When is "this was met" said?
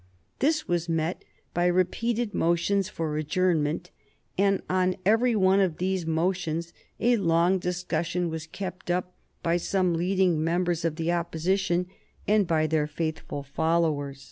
0.39-1.23